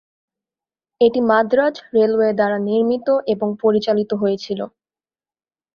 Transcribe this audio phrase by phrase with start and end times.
[1.01, 4.59] এটি মাদ্রাজ রেলওয়ে দ্বারা নির্মিত এবং পরিচালিত হয়েছিল।